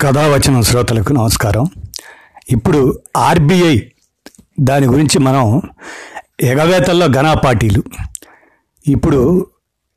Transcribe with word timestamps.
కథావచనం 0.00 0.62
శ్రోతలకు 0.62 1.12
నమస్కారం. 1.12 1.64
ఇప్పుడు 2.50 2.80
ఆర్బీఐ 3.16 3.76
దాని 4.60 4.86
గురించి 4.86 5.18
మనం 5.18 5.44
ఎగవేతల్లో 6.40 7.06
ఘన 7.08 7.32
పార్టీలు 7.34 7.82
ఇప్పుడు 8.86 9.20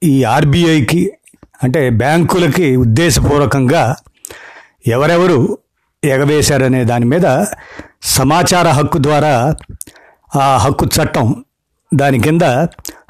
ఈ 0.03 0.23
ఆర్బీఐకి 0.23 1.11
అంటే 1.63 1.89
బ్యాంకులకి 1.89 2.75
ఉద్దేశపూర్వకంగా 2.75 3.95
ఎవరెవరు 4.87 5.57
ఎగవేశారనే 6.03 6.83
దాని 6.83 7.05
మీద 7.05 7.27
సమాచార 8.01 8.67
హక్కు 8.67 8.97
ద్వారా 8.97 9.33
ఆ 10.35 10.57
హక్కు 10.57 10.85
చట్టం 10.85 11.27
దాని 11.91 12.19
కింద 12.19 12.41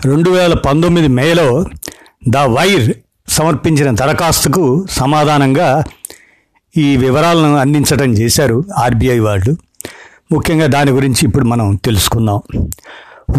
రెండు 0.05 0.29
వేల 0.29 0.53
పంతొమ్మిది 0.53 1.07
మేలో 1.07 1.47
ద 2.27 2.37
వైర్ 2.37 2.87
సమర్పించిన 3.27 3.91
దరఖాస్తుకు 3.91 4.63
సమాధానంగా 4.89 5.67
ఈ 6.77 6.97
వివరాలను 6.97 7.57
అందించడం 7.57 8.13
చేశారు 8.13 8.63
ఆర్బీఐ 8.77 9.19
వాళ్ళు. 9.19 9.57
ముఖ్యంగా 10.31 10.65
దాని 10.65 10.91
గురించి 10.91 11.27
ఇప్పుడు 11.27 11.45
మనం 11.45 11.75
తెలుసుకుందాం. 11.75 12.41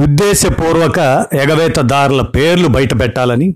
ఉద్దేశపూర్వక 0.03 1.27
ఎగవేతదారుల 1.33 2.23
పేర్లు 2.23 2.69
బయట 2.69 3.01
పెట్టాలని 3.01 3.55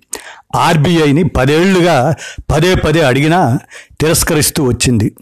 ఆర్బీఐని 0.57 1.25
పదేళ్ళుగా 1.25 2.15
పదే 2.51 2.75
పదే 2.75 3.03
అడిగినా 3.03 3.59
తిరస్కరిస్తూ 4.01 4.65
వచ్చింది. 4.65 5.13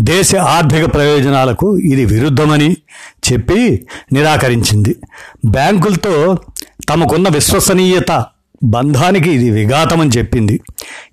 దేశ 0.00 0.36
ఆర్థిక 0.36 0.94
ప్రయోజనాలకు 0.94 1.78
ఇది 1.78 2.04
విరుద్ధమని 2.04 2.76
చెప్పి 3.32 3.86
నిరాకరించింది. 4.12 4.96
బ్యాంకులతో 5.46 6.36
తమకున్న 6.88 7.28
విశ్వసనీయత 7.28 8.24
బంధానికి 8.64 9.30
ఇది 9.30 9.50
విఘాతమని 9.50 10.10
చెప్పింది. 10.18 10.60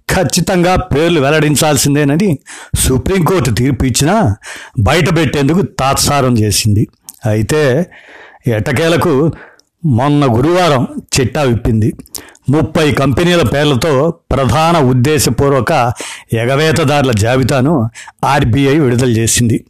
ఖచ్చితంగా 0.10 0.76
పేర్లు 0.76 1.22
వెల్లడించాల్సిందేనని 1.22 2.40
సుప్రీంకోర్టు 2.76 3.50
తీర్పు 3.50 3.86
ఇచ్చినా 3.86 4.36
బయటపెట్టేందుకు 4.80 5.62
తాత్సారం 5.62 6.38
చేసింది. 6.38 6.88
అయితే 7.26 7.86
ఎటకేలకు 8.48 9.32
మొన్న 9.86 10.26
గురువారం 10.38 10.88
చిట్టా 11.20 11.42
విప్పింది. 11.42 11.94
ముప్పై 12.50 12.92
కంపెనీల 12.92 13.42
పేర్లతో 13.42 14.14
ప్రధాన 14.32 14.78
ఉద్దేశపూర్వక 14.78 15.94
ఎగవేతదారుల 16.34 17.12
జాబితాను 17.12 17.90
ఆర్బీఐ 18.24 18.80
విడుదల 18.80 19.10
చేసింది. 19.10 19.66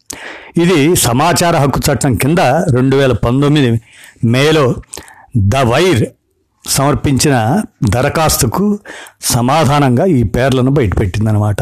ఇది 0.58 0.96
సమాచార 0.96 1.56
హక్కు 1.56 1.82
చట్టం 1.92 2.16
కింద 2.16 2.40
రెండు 2.76 2.96
వేల 2.96 3.12
పంతొమ్మిది 3.12 3.82
మేలో 4.23 4.76
ద 5.38 5.56
వైర్ 5.56 6.06
సమర్పించిన 6.68 7.64
దరఖాస్తుకు 7.90 8.80
సమాధానంగా 9.22 10.06
ఈ 10.06 10.23
పేర్లను 10.23 10.72
బయటపెట్టిందనమాట 10.72 11.58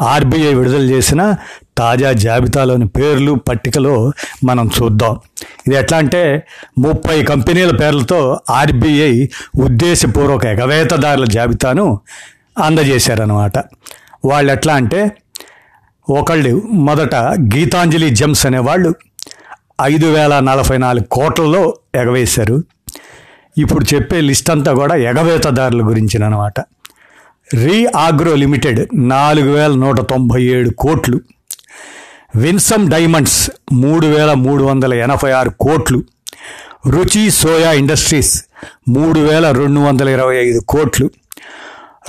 ఆర్బీఐ 0.00 0.54
విడుదల 0.54 0.82
చేసిన 0.82 1.36
తాజా 1.78 2.12
జాబితాలోని 2.12 2.88
పేర్లు 2.88 3.32
పట్టికలో 3.32 4.12
మనం 4.44 4.70
చూద్దాం. 4.82 5.20
ఇది 5.66 5.76
ఎట్లా 5.76 5.98
అంటే 5.98 6.46
ముప్పై 6.78 7.22
కంపెనీల 7.22 7.76
పేర్లతో 7.76 8.40
ఆర్బీఐ 8.50 9.26
ఉద్దేశపూర్వక 9.58 10.44
ఎగవేతదారుల 10.44 11.24
జాబితాను 11.24 11.98
అందజేశారనమాట 12.58 13.58
వాళ్ళు 14.24 14.52
ఎట్లా 14.52 14.74
అంటే 14.74 15.12
ఒకళ్ళు 16.10 16.62
మొదట 16.74 17.14
గీతాంజలి 17.54 18.10
జెమ్స్ 18.10 18.46
అనేవాళ్ళు 18.46 18.94
ఐదు 19.82 20.06
వేల 20.06 20.40
నలభై 20.40 20.76
నాలుగు 20.76 21.04
కోట్లలో 21.04 21.74
ఎగవేశారు. 21.94 22.64
ఇప్పుడు 23.58 23.94
చెప్పే 23.94 24.20
లిస్ట్ 24.20 24.50
అంతా 24.50 24.72
కూడా 24.72 24.94
ఎగవేతదారుల 24.94 25.86
గురించినమాట. 25.88 26.60
రీ 27.54 27.86
ఆగ్రో 27.96 28.34
లిమిటెడ్ 28.34 28.88
నాలుగు 28.94 29.52
వేల 29.52 29.72
నూట 29.72 30.00
తొంభై 30.00 30.42
ఏడు 30.42 30.70
కోట్లు. 30.70 31.20
విన్సమ్ 32.36 32.90
డైమండ్స్ 32.90 33.50
మూడు 33.72 34.06
వేల 34.06 34.32
మూడు 34.32 34.64
వందల 34.64 34.94
ఎనభై 34.94 35.30
ఆరు 35.30 35.50
కోట్లు. 35.60 36.02
రుచి 36.88 37.30
సోయా 37.30 37.72
ఇండస్ట్రీస్ 37.72 38.44
మూడు 38.88 39.20
వేల 39.20 39.50
రెండు 39.50 39.80
వందల 39.80 40.08
ఇరవై 40.08 40.36
ఐదు 40.36 40.60
కోట్లు. 40.68 41.10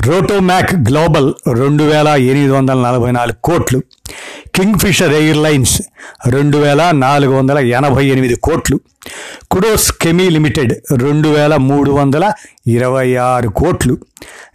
రోటోమ్యాక్ 0.02 0.76
గ్లోబల్ 0.76 1.34
రెండు 1.54 1.84
వేల 1.84 2.08
ఎనిమిది 2.08 2.50
వందల 2.50 2.78
నలభై 2.78 3.12
నాలుగు 3.12 3.38
కోట్లు. 3.44 3.82
కింగ్ఫిషర్ 4.56 5.14
ఎయిర్లైన్స్ 5.14 5.82
రెండు 6.28 6.58
వేల 6.58 6.92
నాలుగు 6.92 7.32
వందల 7.32 7.58
ఎనభై 7.58 8.06
ఎనిమిది 8.06 8.36
కోట్లు. 8.36 8.80
కుడోస్ 9.52 9.92
కెమీ 9.92 10.30
లిమిటెడ్ 10.30 10.74
రెండు 11.02 11.30
వేల 11.30 11.56
మూడు 11.56 11.92
వందల 11.92 12.32
ఇరవై 12.68 13.16
ఆరు 13.16 13.50
కోట్లు. 13.50 13.98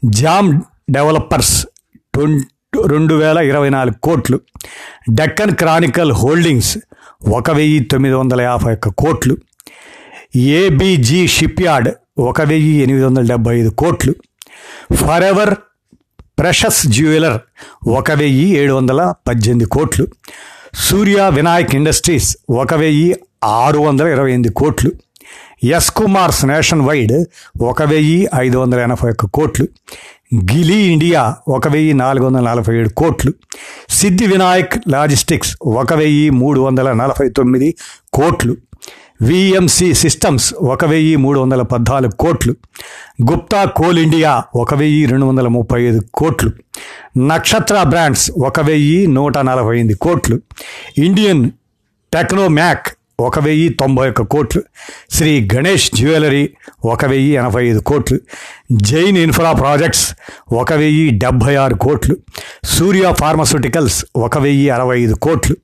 జామ్ 0.05 0.61
డెవలపర్స్ 0.91 1.67
రెండు 2.87 3.15
వేల 3.15 3.39
ఇరవై 3.39 3.71
నాలుగు 3.71 3.95
కోట్లు. 4.03 4.41
డెక్కన్ 5.11 5.55
క్రానికల్ 5.55 6.13
హోల్డింగ్స్ 6.13 6.79
ఒక 7.29 7.51
వెయ్యి 7.51 7.81
తొమ్మిది 7.81 8.15
వందల 8.15 8.41
యాభై 8.41 8.73
ఒక్క 8.73 8.89
కోట్లు. 8.89 9.37
ఏబీజీ 10.37 11.27
షిప్ 11.27 11.63
యార్డ్ 11.63 11.89
ఒక 12.19 12.43
వెయ్యి 12.43 12.83
ఎనిమిది 12.83 13.05
వందల 13.07 13.23
డెబ్బై 13.23 13.61
ఐదు 13.61 13.69
కోట్లు. 13.69 14.15
ఫర్ 14.95 15.25
ఎవర్ 15.25 15.55
ప్రెషస్ 16.39 16.87
జ్యువెలర్ 16.87 17.41
ఒక 17.89 18.13
వెయ్యి 18.13 18.57
ఏడు 18.57 18.73
వందల 18.73 19.15
పద్దెనిమిది 19.29 19.71
కోట్లు. 19.71 20.07
సూర్య 20.75 21.31
వినాయక్ 21.35 21.75
ఇండస్ట్రీస్ 21.75 22.37
ఒక 22.51 22.75
వెయ్యి 22.75 23.17
ఆరు 23.45 23.79
వందల 23.79 24.07
ఇరవై 24.07 24.33
ఎనిమిది 24.33 24.55
కోట్లు. 24.55 24.93
ఎస్ 25.65 25.91
కుమార్స్ 25.91 26.45
నేషన్ 26.45 26.83
వైడ్ 26.83 27.25
ఒక 27.61 27.83
వెయ్యి 27.83 28.29
ఐదు 28.37 28.59
వందల 28.59 28.79
ఎనభై 28.79 29.11
ఒక్క 29.11 29.27
కోట్లు. 29.27 29.69
గిలీ 30.35 30.75
ఇండియా 30.75 31.37
ఒక 31.49 31.69
వెయ్యి 31.69 31.95
నాలుగు 31.95 32.27
వందల 32.27 32.41
నలభై 32.41 32.77
ఏడు 32.77 32.89
కోట్లు. 32.89 33.33
సిద్ధి 33.89 34.27
వినాయక్ 34.27 34.75
లాజిస్టిక్స్ 34.89 35.57
ఒక 35.63 35.95
వెయ్యి 35.95 36.31
మూడు 36.31 36.61
వందల 36.61 36.93
నలభై 36.93 37.29
తొమ్మిది 37.29 37.75
కోట్లు. 38.13 38.57
విఎంసి 39.23 39.95
సిస్టమ్స్ 39.95 40.55
ఒక 40.55 40.85
వెయ్యి 40.85 41.17
మూడు 41.17 41.41
వందల 41.41 41.63
పద్నాలుగు 41.63 42.13
కోట్లు. 42.13 42.55
గుప్తా 43.31 43.65
కోల్ 43.65 43.99
ఇండియా 43.99 44.43
ఒక 44.55 44.75
వెయ్యి 44.75 45.07
రెండు 45.07 45.27
వందల 45.27 45.49
ముప్పై 45.49 45.83
ఐదు 45.83 46.01
కోట్లు. 46.15 46.53
నక్షత్ర 47.19 47.83
బ్రాండ్స్ 47.83 48.31
ఒక 48.31 48.61
వెయ్యి 48.61 49.07
నూట 49.07 49.39
నలభై 49.39 49.75
ఎనిమిది 49.75 49.99
కోట్లు. 49.99 50.41
ఇండియన్ 50.99 51.51
టెక్నోమ్యాక్ 52.13 52.87
ఒక 53.21 53.39
వెయ్యి 53.39 53.69
తొంభై 53.69 54.09
ఒక్క 54.09 54.23
కోట్లు. 54.23 54.63
శ్రీ 55.11 55.49
గణేష్ 55.55 55.91
జ్యువెలరీ 55.95 56.51
ఒక 56.85 57.05
వెయ్యి 57.05 57.33
ఎనభై 57.33 57.69
ఐదు 57.69 57.79
కోట్లు. 57.79 58.19
జైన్ 58.73 59.19
ఇన్ఫ్రా 59.19 59.53
ప్రాజెక్ట్స్ 59.53 60.15
ఒక 60.53 60.73
వెయ్యి 60.73 61.11
డెబ్భై 61.11 61.55
ఆరు 61.57 61.75
కోట్లు. 61.75 62.17
సూర్య 62.65 63.15
ఫార్మస్యూటికల్స్ 63.21 64.05
ఒక 64.17 64.39
వెయ్యి 64.39 64.71
అరవై 64.71 65.03
ఐదు 65.03 65.15
కోట్లు. 65.15 65.57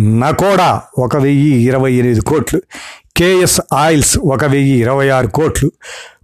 నకోడా 0.00 0.82
ఒక 0.98 1.16
వెయ్యి 1.16 1.62
ఇరవై 1.62 1.92
ఎనిమిది 1.92 2.20
కోట్లు. 2.20 2.62
కేఎస్ 3.16 3.60
ఆయిల్స్ 3.72 4.18
ఒక 4.18 4.44
వెయ్యి 4.44 4.80
ఇరవై 4.80 5.08
ఆరు 5.08 5.26
కోట్లు. 5.26 5.70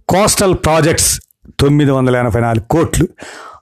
కోస్టల్ 0.09 0.55
ప్రాజెక్ట్స్ 0.65 1.21
తొమ్మిది 1.59 1.91
వందల 1.91 2.15
ఎనభై 2.15 2.41
నాలుగు 2.41 2.65
కోట్లు. 2.67 3.07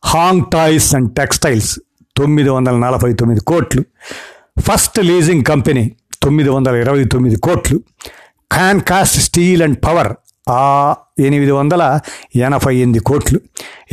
హాంగ్ 0.05 0.41
టాయ్స్ 0.53 0.95
అండ్ 0.95 1.15
టెక్స్టైల్స్ 1.15 1.79
తొమ్మిది 2.17 2.49
వందల 2.49 2.75
నలభై 2.75 3.13
తొమ్మిది 3.13 3.41
కోట్లు. 3.41 3.83
ఫస్ట్ 4.59 4.99
లీజింగ్ 4.99 5.43
కంపెనీ 5.43 5.91
తొమ్మిది 6.23 6.49
వందల 6.49 6.75
ఇరవై 6.75 7.03
తొమ్మిది 7.03 7.35
కోట్లు. 7.35 7.79
కాన్కాస్ట్ 8.51 9.19
స్టీల్ 9.19 9.63
అండ్ 9.63 9.77
పవర్ 9.85 10.13
ఆ 10.49 10.95
ఎనిమిది 11.19 11.51
వందల 11.51 11.99
ఎనభై 12.35 12.75
ఎనిమిది 12.75 12.99
కోట్లు. 12.99 13.39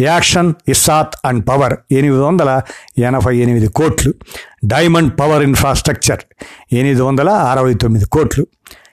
యాక్షన్ 0.00 0.54
ఇస్సాత్ 0.68 1.14
అండ్ 1.24 1.48
పవర్ 1.48 1.76
ఎనిమిది 1.92 2.22
వందల 2.22 2.62
ఎనభై 2.98 3.36
ఎనిమిది 3.36 3.68
కోట్లు. 3.68 4.14
డైమండ్ 4.64 5.20
పవర్ 5.20 5.42
ఇన్ఫ్రాస్ట్రక్చర్ 5.42 6.18
ఎనిమిది 6.72 7.02
వందల 7.02 7.28
అరవై 7.28 7.74
తొమ్మిది 7.74 8.06
కోట్లు. 8.06 8.46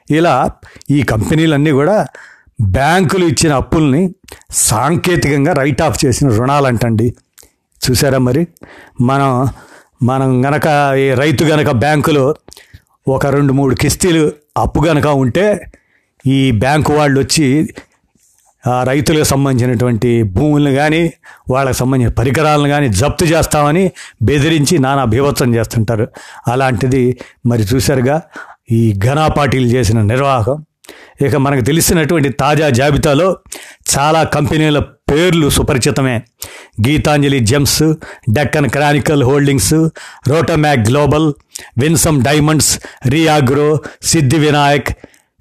ఇలా 0.09 0.51
ఈ 0.90 1.03
కంపెనీలన్నీ 1.03 1.72
కూడా 1.72 2.07
బ్యాంకులు 2.62 3.25
ఇచ్చిన 3.25 3.53
అప్పుల్ని 3.53 4.13
సాంకేతికంగా 4.51 5.53
రైట్ 5.53 5.81
ఆఫ్ 5.81 6.06
చేసిన 6.06 6.29
రుణాలంటండి. 6.29 7.16
చూసారా 7.91 8.18
మరి? 8.18 8.47
మనం 9.01 9.47
మనం 10.03 10.45
గనక 10.45 10.95
ఈ 10.98 11.13
రైతు 11.13 11.44
గనక 11.44 11.71
బ్యాంకులో 11.71 12.36
ఒక 13.07 13.25
రెండు 13.25 13.54
మూడు 13.54 13.75
కిస్తీలు 13.75 14.31
అప్పు 14.57 14.80
గనక 14.86 15.07
ఉంటే 15.07 15.72
ఈ 16.28 16.52
బ్యాంకు 16.52 16.94
వాళ్ళు 16.94 17.19
వచ్చి 17.19 17.69
రైతులకు 18.84 19.24
సంబంధించినటువంటి 19.24 20.24
భూములను 20.24 20.72
కానీ 20.75 21.13
వాళ్ళకి 21.50 21.78
సంబంధించిన 21.78 22.13
పరికరాలను 22.13 22.69
కానీ 22.69 22.88
జప్తు 22.90 23.25
చేస్తామని 23.25 23.92
బెదిరించి 24.22 24.78
నానా 24.78 25.04
బీభత్సం 25.04 25.56
చేస్తుంటారు. 25.56 26.07
అలాంటిది 26.48 27.18
మరి 27.46 27.62
చూశారుగా 27.62 28.22
ఈ 28.72 28.94
ఘనా 28.94 29.28
పార్టీలు 29.28 29.68
చేసిన 29.68 30.02
నిర్వాహకం. 30.02 30.66
ఇక 31.22 31.36
మనకు 31.36 31.62
తెలిసినటువంటి 31.62 32.30
తాజా 32.30 32.69
జాబితాలో 32.69 33.38
చాలా 33.98 34.24
కంపెనీల 34.24 34.80
పేర్లు 34.80 35.50
సుపరిచితమే. 35.50 36.24
Gitanjali 36.88 37.39
Gems 37.39 37.94
Deccan 38.30 38.69
Chronicle 38.69 39.24
Holdings 39.24 39.74
Rotomac 40.27 40.80
Global 40.80 41.33
Winsome 41.77 42.24
Diamonds 42.24 42.80
REI Agro 43.07 43.81
Siddhi 44.04 44.38
Vinayak 44.38 44.89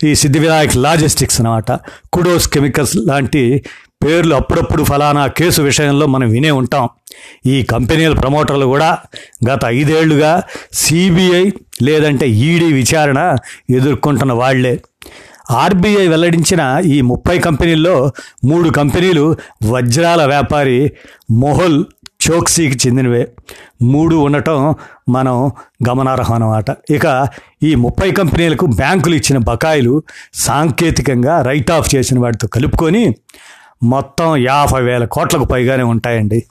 ఈ 0.04 0.14
సిద్ధి 0.14 0.38
వినాయక్ 0.38 0.76
లాజిస్టిక్స్ 0.76 1.40
అనమాట 1.40 1.72
కుడోస్ 2.12 2.48
కెమికల్స్ 2.48 2.96
లాంటి 2.96 3.64
పేర్లు 4.04 4.34
అప్పుడప్పుడు 4.34 4.82
ఫలానా 4.82 5.26
కేసు 5.26 5.62
విషయంలో 5.62 6.06
మనం 6.06 6.30
వినే 6.30 6.50
ఉంటాం. 6.50 6.88
ఈ 7.46 7.62
కంపెనీల 7.62 8.12
ప్రమోటర్లు 8.12 8.66
కూడా 8.66 8.98
గత 9.50 9.60
ఐదేళ్ళుగా 9.64 10.42
సిబిఐ 10.72 11.50
లేదంటే 11.82 12.28
ఈడీ 12.28 12.72
విచారణ 12.72 13.36
ఎదుర్కొంటున్న 13.70 14.32
వాళ్ళే. 14.32 14.80
ఆర్బీఐ 15.50 16.06
వెల్లడించిన 16.06 16.82
ఈ 16.84 17.00
ముప్పై 17.00 17.38
కంపెనీల్లో 17.38 18.12
మూడు 18.44 18.70
కంపెనీలు 18.70 19.36
వజ్రాల 19.70 20.24
వ్యాపారి 20.24 20.92
మొహల్ 21.30 21.84
చోక్సీకి 22.30 22.88
చెందినవే. 22.88 23.28
మూడు 23.82 24.16
ఉండటం 24.16 24.74
మనం 25.08 25.50
గమనార్హం 25.88 26.34
అన్నమాట 26.34 26.64
ఇక 26.90 27.28
ఈ 27.62 27.74
ముప్పై 27.74 28.10
కంపెనీలకు 28.10 28.66
బ్యాంకులు 28.66 29.14
ఇచ్చిన 29.14 29.38
బకాయిలు 29.38 30.02
సాంకేతికంగా 30.34 31.42
రైట్ 31.42 31.70
ఆఫ్ 31.70 31.94
చేసిన 31.94 32.18
వాటితో 32.18 32.48
కలుపుకొని 32.48 33.14
మొత్తం 33.82 34.36
యాభై 34.36 34.82
వేల 34.82 35.04
కోట్లకు 35.04 35.44
పైగానే 35.44 35.82
ఉంటాయండి. 35.82 36.44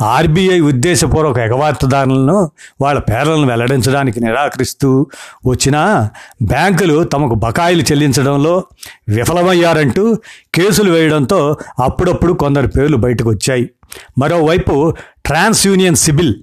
ఆర్బీఐ 0.00 0.60
ఉద్దేశపూర్వక 0.60 1.38
ఎగవార్తదారులను 1.38 2.50
వాళ్ళ 2.80 3.00
పేర్లను 3.00 3.46
వెల్లడించడానికి 3.46 4.20
నిరాకరిస్తూ 4.20 5.06
వచ్చినా 5.46 6.10
బ్యాంకులు 6.42 7.04
తమకు 7.04 7.34
బకాయిలు 7.34 7.82
చెల్లించడంలో 7.82 8.64
విఫలమయ్యారంటూ 9.08 10.14
కేసులు 10.54 10.90
వేయడంతో 10.90 11.56
అప్పుడప్పుడు 11.78 12.32
కొందరు 12.32 12.66
పేర్లు 12.66 12.96
బయటకు 12.96 13.28
వచ్చాయి 13.28 13.70
మరోవైపు 14.18 14.94
ట్రాన్స్ 15.26 15.66
యూనియన్ 15.66 15.96
సిబిల్ 15.96 16.34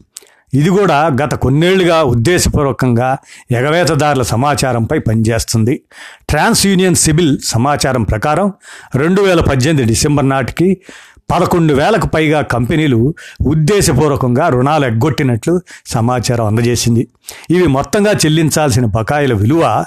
ఇది 0.54 0.70
కూడా 0.70 1.08
గత 1.08 1.36
కొన్నేళ్ళుగా 1.36 2.04
ఉద్దేశపూర్వకంగా 2.04 3.18
ఎగవేతదారుల 3.52 4.22
సమాచారంపై 4.22 5.00
పనిచేస్తుంది. 5.00 5.82
ట్రాన్స్ 6.30 6.66
యూనియన్ 6.66 6.96
సిబిల్ 6.96 7.38
సమాచారం 7.44 8.04
ప్రకారం 8.04 8.54
రెండు 8.96 9.22
వేల 9.22 9.42
పద్దెనిమిది 9.42 9.88
డిసెంబర్ 9.88 10.30
నాటికి 10.30 10.82
పదకొండు 11.32 11.74
వేలకు 11.74 12.08
పైగా 12.08 12.42
కంపెనీలు 12.42 13.14
ఉద్దేశపూర్వకంగా 13.48 14.48
రుణాలు 14.48 14.86
ఎగ్గొట్టినట్లు 14.86 15.62
సమాచారం 15.86 16.46
అందజేసింది. 16.46 17.08
ఇవి 17.50 17.68
మొత్తంగా 17.68 18.12
చెల్లించాల్సిన 18.12 18.86
బకాయిల 18.86 19.34
విలువ 19.34 19.86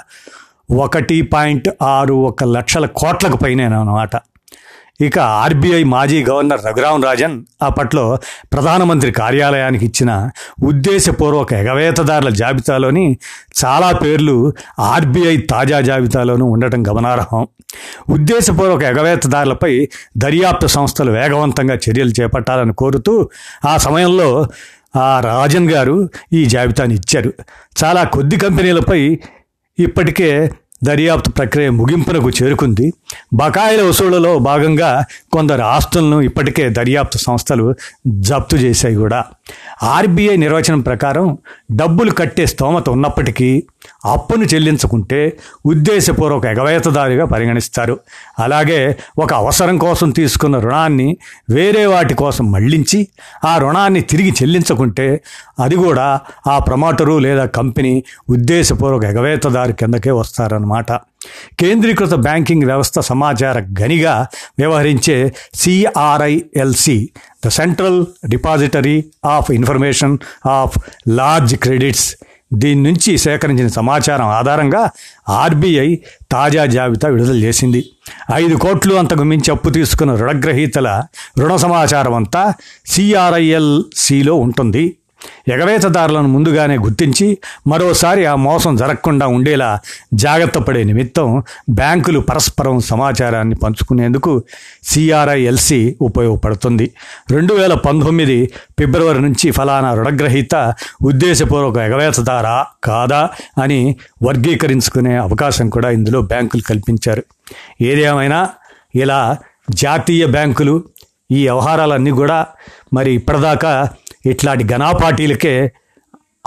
ఒకటి 0.71 1.21
పాయింట్ 1.21 1.69
ఆరు 1.81 2.13
ఒక 2.13 2.43
లక్షల 2.43 2.85
కోట్లకు 2.85 3.37
పైనే 3.37 3.63
అన్నమాట 3.63 4.15
ఇక 5.01 5.19
ఆర్బీఐ 5.19 5.83
మాజీ 5.83 6.23
గవర్నర్ 6.23 6.65
రఘురాం 6.65 7.03
రాజన్ 7.03 7.45
అప్పట్లో 7.61 8.17
ప్రధానమంత్రి 8.53 9.11
కార్యాలయానికి 9.11 9.85
ఇచ్చిన 9.85 10.29
ఉద్దేశపూర్వక 10.63 11.53
ఎగవేతదారుల 11.53 12.29
జాబితాలోని 12.29 13.17
చాలా 13.65 13.91
పేర్లు 13.91 14.53
ఆర్బీఐ 14.79 15.37
తాజా 15.37 15.81
జాబితాలోనూ 15.81 16.45
ఉండటం 16.45 16.83
గమనార్హం. 16.87 17.47
ఉద్దేశపూర్వక 18.09 18.83
ఎగవేతదారులపై 18.83 19.89
దర్యాప్తు 20.17 20.67
సంస్థలు 20.67 21.11
వేగవంతంగా 21.11 21.75
చర్యలు 21.75 22.21
చేపట్టాలని 22.21 22.73
కోరుతూ 22.73 23.29
ఆ 23.65 23.77
సమయంలో 23.77 24.47
ఆ 24.95 25.19
రాజన్ 25.19 25.71
గారు 25.71 26.09
ఈ 26.33 26.45
జాబితాని 26.45 26.93
ఇచ్చారు. 26.95 27.33
చాలా 27.83 28.03
కొద్ది 28.03 28.37
కంపెనీలపై 28.37 29.19
ఇప్పటికే 29.79 30.51
దర్యాప్తు 30.83 31.29
ప్రక్రియ 31.31 31.69
ముగింపునకు 31.69 32.29
చేరుకుంది. 32.29 32.93
బకాయిల 33.33 33.81
వసూళ్ళలో 33.81 34.39
భాగంగా 34.39 35.05
కొందరు 35.33 35.61
ఆస్తులను 35.61 36.21
ఇప్పటికే 36.21 36.69
దర్యాప్తు 36.69 37.17
సంస్థలు 37.17 37.75
జప్తు 38.07 38.55
చేశాయి 38.55 38.95
కూడా. 38.95 39.25
ఆర్బీఐ 39.83 40.35
నిర్వచనం 40.35 40.81
ప్రకారం 40.81 41.37
డబ్బులు 41.71 42.11
కట్టే 42.11 42.45
స్తోమత 42.45 42.89
ఉన్నప్పటికీ 42.89 43.63
అప్పును 44.05 44.43
చెల్లించకుంటే 44.43 45.37
ఉద్దేశపూర్వక 45.65 46.45
ఎగవేతదారిగా 46.45 47.25
పరిగణిస్తారు. 47.25 47.99
అలాగే 48.39 48.97
ఒక 49.17 49.33
అవసరం 49.33 49.77
కోసం 49.77 50.09
తీసుకున్న 50.09 50.59
రుణాన్ని 50.59 51.17
వేరే 51.49 51.85
వాటి 51.85 52.13
కోసం 52.13 52.51
మళ్ళించి 52.51 53.07
ఆ 53.45 53.57
రుణాన్ని 53.57 54.01
తిరిగి 54.01 54.31
చెల్లించకుంటే 54.31 55.21
అది 55.59 55.75
కూడా 55.75 56.19
ఆ 56.47 56.59
ప్రమోటరు 56.59 57.19
లేదా 57.19 57.45
కంపెనీ 57.45 58.03
ఉద్దేశపూర్వక 58.29 59.03
ఎగవేతదారి 59.03 59.73
కిందకే 59.73 60.11
వస్తారన్నమాట. 60.11 60.91
కేంద్రీకృత 61.59 62.13
బ్యాంకింగ్ 62.13 62.63
వ్యవస్థ 62.63 62.99
సమాచార 62.99 63.59
గనిగా 63.59 64.27
వ్యవహరించే 64.59 65.33
CRILC 65.53 67.09
the 67.45 67.47
Central 67.47 68.05
Depository 68.27 69.05
of 69.25 69.51
Information 69.51 70.17
of 70.45 70.79
Large 71.09 71.55
Credits 71.55 72.15
దీని 72.53 72.83
నుంచి 72.83 73.17
సేకరించిన 73.17 73.67
సమాచారం 73.67 74.27
ఆధారంగా 74.27 74.89
ఆర్బీఐ 75.29 75.97
తాజా 76.31 76.65
జాబితా 76.65 77.09
విడుదల 77.09 77.35
చేసింది. 77.35 77.85
ఐదు 78.33 78.55
కోట్లు 78.55 78.95
అంతకు 78.95 79.23
మించి 79.23 79.51
అప్పు 79.51 79.69
తీసుకున్న 79.69 80.15
రుణగ్రహీతల 80.15 81.03
రుణ 81.39 81.55
సమాచారం 81.55 82.13
అంతా 82.13 82.53
సిఆర్ఐఎల్సిలో 82.85 84.35
ఉంటుంది. 84.35 84.97
ఎగవేతదారులను 85.47 86.27
ముందుగానే 86.27 86.77
గుర్తించి 86.77 87.37
మరోసారి 87.67 88.25
ఆ 88.25 88.35
మోసం 88.35 88.75
జరగకుండా 88.75 89.27
ఉండేలా 89.27 89.79
జాగ్రత్త 90.13 90.57
పడే 90.57 90.83
నిమిత్తం 90.83 91.43
బ్యాంకులు 91.69 92.19
పరస్పరం 92.19 92.79
సమాచారాన్ని 92.79 93.55
పంచుకునేందుకు 93.55 94.43
సిఆర్ఐఎల్సి 94.83 95.97
ఉపయోగపడుతుంది. 96.01 96.93
రెండు 97.31 97.53
వేల 97.53 97.73
పంతొమ్మిది 97.73 98.51
ఫిబ్రవరి 98.79 99.21
నుంచి 99.21 99.51
ఫలానా 99.51 99.93
రుణగ్రహీత 99.93 100.55
ఉద్దేశపూర్వక 101.03 101.77
ఎగవేతదారా 101.77 102.65
కాదా 102.83 103.29
అని 103.63 103.95
వర్గీకరించుకునే 104.23 105.15
అవకాశం 105.17 105.69
కూడా 105.69 105.89
ఇందులో 105.89 106.21
బ్యాంకులు 106.21 106.61
కల్పించారు. 106.61 107.23
ఏదేమైనా 107.81 108.49
ఇలా 108.95 109.37
జాతీయ 109.69 110.25
బ్యాంకులు 110.25 110.83
ఈ 111.31 111.41
వ్యవహారాలన్నీ 111.43 112.11
కూడా 112.11 112.45
మరి 112.93 113.13
ఇప్పటిదాకా 113.13 113.89
ఇట్లాంటి 114.25 114.63
ఘనాపార్టీలకే 114.63 115.71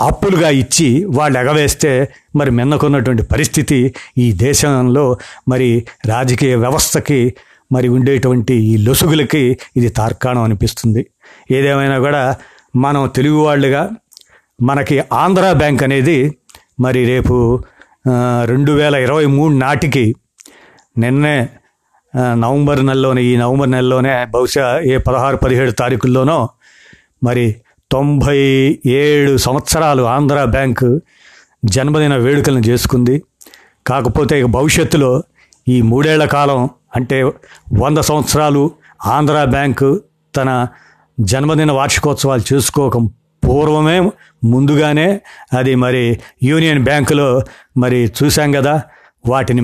అప్పులుగా 0.01 0.49
ఇచ్చి 0.49 1.05
వాళ్ళు 1.09 1.39
ఎగవేస్తే 1.39 2.09
మరి 2.35 2.51
మిన్నకున్నటువంటి 2.51 3.23
పరిస్థితి 3.23 3.93
ఈ 4.17 4.31
దేశంలో 4.31 5.17
మరి 5.47 5.85
రాజకీయ 6.05 6.55
వ్యవస్థకి 6.55 7.33
మరి 7.71 7.87
ఉండేటువంటి 7.87 8.53
ఈ 8.53 8.77
లొసుగులకి 8.77 9.59
ఇది 9.75 9.89
తార్కాణం 9.89 10.43
అనిపిస్తుంది. 10.43 11.07
ఏదేమైనా 11.51 11.97
కూడా 11.99 12.35
మనం 12.75 13.07
తెలుగు 13.15 13.37
వాళ్ళుగా 13.37 13.89
మనకి 14.61 15.03
ఆంధ్ర 15.13 15.53
బ్యాంక్ 15.53 15.83
అనేది 15.83 16.37
మరి 16.79 17.05
రేపు 17.05 17.63
రెండు 18.45 18.71
వేల 18.71 18.95
ఇరవై 18.95 19.25
మూడు 19.25 19.53
నాటికి 19.53 20.15
నిన్నే 20.97 21.47
నవంబర్ 22.35 22.85
నెలలోనే 22.85 23.21
ఈ 23.21 23.37
నవంబర్ 23.37 23.71
నెలలోనే 23.71 24.25
బహుశా 24.25 24.79
ఏ 24.79 24.97
పదహారు 24.97 25.35
పదిహేడు 25.35 25.71
తారీఖుల్లోనో 25.71 26.49
మరి 27.23 27.55
తొంభై 27.91 28.39
ఏడు 28.85 29.37
సంవత్సరాలు 29.37 30.03
ఆంధ్ర 30.03 30.43
బ్యాంకు 30.45 31.01
జన్మదిన 31.65 32.15
వేడుకలను 32.15 32.63
చేసుకుంది. 32.69 33.23
కాకపోతే 33.87 34.39
ఇక 34.39 34.45
భవిష్యత్తులో 34.45 35.23
ఈ 35.67 35.81
మూడేళ్ళ 35.81 36.25
కాలం 36.25 36.69
అంటే 36.95 37.23
వంద 37.73 37.97
సంవత్సరాలు 37.97 38.71
ఆంధ్ర 39.05 39.43
బ్యాంకు 39.45 40.01
తన 40.35 40.67
జన్మదిన 41.19 41.71
వార్షికోత్సవాలు 41.71 42.53
చేసుకోక 42.53 42.97
పూర్వమే 43.43 43.97
ముందుగానే 44.43 45.21
అది 45.57 45.75
మరి 45.75 46.19
యూనియన్ 46.43 46.83
బ్యాంకులో 46.83 47.41
మరి 47.77 47.99
చూసాం 48.17 48.51
కదా. 48.51 48.81
వాటిని 49.25 49.61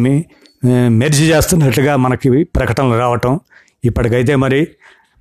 మెర్జి 0.90 1.26
చేస్తున్నట్లుగా 1.32 1.96
మనకి 1.96 2.44
ప్రకటనలు 2.44 2.98
రావటం. 2.98 3.40
ఇప్పటికైతే 3.86 4.36
మరి 4.36 4.68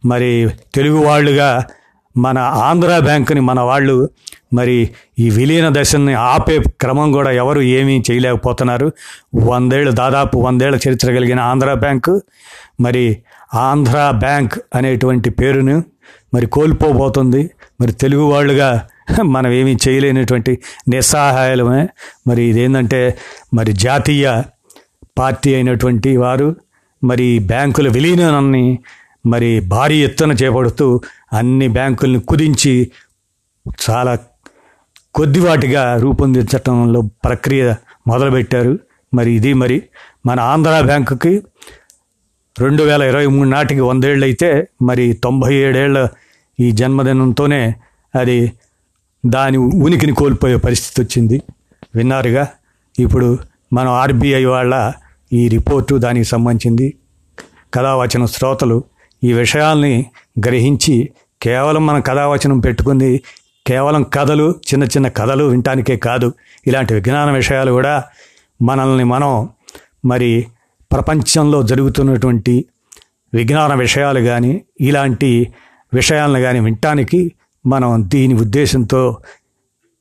మరి 0.05 0.50
తెలుగు 0.75 0.99
వాళ్ళుగా 1.05 1.49
మన 2.16 2.38
ఆంధ్ర 2.38 2.99
బ్యాంకుని 2.99 3.40
మన 3.40 3.61
వాళ్ళు 3.61 4.11
మరి 4.52 4.90
ఈ 5.19 5.31
విలీన 5.31 5.81
దశని 5.81 6.14
ఆపే 6.14 6.59
క్రమం 6.59 7.12
కూడా 7.12 7.31
ఎవరు 7.31 7.61
ఏమీ 7.61 8.02
చేయలేకపోతున్నారు. 8.11 8.92
వందేళ్ళు 9.35 9.92
దాదాపు 9.92 10.38
వందేళ్ళ 10.38 10.78
చరిత్ర 10.88 11.09
కలిగిన 11.09 11.40
ఆంధ్ర 11.40 11.73
బ్యాంకు 11.75 12.23
మరి 12.81 13.19
ఆంధ్ర 13.54 14.12
బ్యాంక్ 14.19 14.52
అనేటువంటి 14.75 15.31
పేరును 15.31 15.85
మరి 16.35 16.47
కోల్పోబోతుంది. 16.47 17.50
మరి 17.81 17.92
తెలుగు 17.92 18.23
వాళ్ళుగా 18.23 18.87
మనం 19.23 19.52
ఏమీ 19.52 19.76
చేయలేనటువంటి 19.88 20.59
నిస్సహాయాలమే. 20.88 21.88
మరి 22.26 22.42
ఇదేంటంటే 22.42 23.19
మరి 23.54 23.73
జాతీయ 23.73 24.42
పార్టీ 25.19 25.54
అయినటువంటి 25.54 26.16
వారు 26.16 26.57
మరి 27.04 27.38
బ్యాంకుల 27.38 27.88
విలీనాన్ని 27.88 28.78
మరి 29.26 29.61
భారీ 29.61 30.05
ఎత్తున 30.05 30.33
చేపడుతూ 30.33 31.00
అన్ని 31.33 31.69
బ్యాంకుల్ని 31.69 32.21
కుదించి 32.21 32.91
చాలా 33.91 34.19
కొద్దివాటిగా 35.14 35.97
రూపొందించటంలో 35.97 37.00
ప్రక్రియ 37.00 37.75
మొదలుపెట్టారు. 38.07 38.79
మరి 39.14 39.33
ఇది 39.33 39.52
మరి 39.52 39.83
మన 40.26 40.41
ఆంధ్ర 40.41 40.81
బ్యాంకుకి 40.81 41.43
రెండు 42.61 42.83
వేల 42.83 43.02
ఇరవై 43.02 43.26
మూడు 43.26 43.49
నాటికి 43.49 43.81
వందేళ్ళు 43.81 44.25
అయితే 44.25 44.69
మరి 44.83 45.12
తొంభై 45.12 45.55
ఏడేళ్ళ 45.55 46.09
ఈ 46.61 46.71
జన్మదినంతోనే 46.71 47.75
అది 48.21 48.52
దాని 49.26 49.57
ఉనికిని 49.57 50.14
కోల్పోయే 50.14 50.57
పరిస్థితి 50.57 51.02
వచ్చింది. 51.02 51.43
విన్నారుగా? 51.95 52.49
ఇప్పుడు 52.99 53.38
మనం 53.73 53.93
ఆర్బీఐ 53.93 54.45
వాళ్ళ 54.45 54.93
ఈ 55.33 55.49
రిపోర్టు 55.49 55.95
దానికి 55.95 56.25
సంబంధించింది. 56.25 56.95
కథావచన 57.75 58.25
శ్రోతలు 58.25 58.85
ఈ 59.23 59.33
విషయాల్ని 59.33 60.07
గ్రహించి 60.47 61.11
కేవలం 61.43 61.87
మన 61.87 61.99
కథావచనం 61.99 62.61
పెట్టుకుంది 62.61 63.21
కేవలం 63.67 64.02
కథలు 64.02 64.50
చిన్న 64.50 64.85
చిన్న 64.85 65.09
కథలు 65.09 65.45
వినటానికే 65.45 65.97
కాదు. 65.97 66.33
ఇలాంటి 66.67 66.95
విజ్ఞాన 66.95 67.31
విషయాలు 67.31 67.73
కూడా 67.73 68.05
మనల్ని 68.62 69.05
మనం 69.05 69.49
మరి 70.05 70.47
ప్రపంచంలో 70.93 71.62
జరుగుతున్నటువంటి 71.62 72.64
విజ్ఞాన 73.35 73.75
విషయాలు 73.75 74.21
కానీ 74.21 74.64
ఇలాంటి 74.81 75.52
విషయాలను 75.95 76.41
కానీ 76.41 76.61
వినటానికి 76.61 77.33
మనం 77.67 78.05
దీని 78.07 78.35
ఉద్దేశంతో 78.35 79.17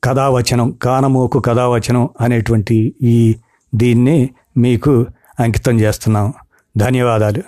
కథావచనం 0.04 0.70
కానమోకు 0.70 1.40
కథావచనం 1.40 2.08
అనేటువంటి 2.20 2.94
ఈ 3.02 3.36
దీన్ని 3.74 4.30
మీకు 4.56 5.06
అంకితం 5.40 5.80
చేస్తున్నాం. 5.80 6.32
ధన్యవాదాలు. 6.76 7.42